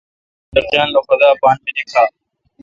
[0.53, 2.03] تبلیغیان لو خدا اے پان مے°نیکا۔